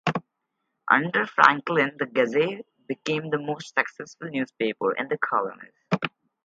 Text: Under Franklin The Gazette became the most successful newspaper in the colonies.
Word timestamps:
Under 0.89 1.27
Franklin 1.27 1.95
The 1.99 2.07
Gazette 2.07 2.65
became 2.87 3.29
the 3.29 3.37
most 3.37 3.75
successful 3.75 4.29
newspaper 4.31 4.95
in 4.95 5.07
the 5.09 5.19
colonies. 5.19 5.73